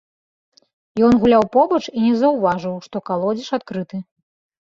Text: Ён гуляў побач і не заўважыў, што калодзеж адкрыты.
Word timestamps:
Ён 1.07 1.13
гуляў 1.23 1.43
побач 1.57 1.81
і 1.89 1.99
не 2.07 2.15
заўважыў, 2.23 2.73
што 2.87 2.97
калодзеж 3.09 3.49
адкрыты. 3.59 3.97